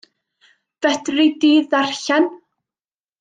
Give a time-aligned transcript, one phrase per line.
[0.81, 2.25] Fedri di ddarllen?